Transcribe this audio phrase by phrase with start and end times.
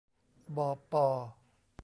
[0.57, 1.07] บอ ปอ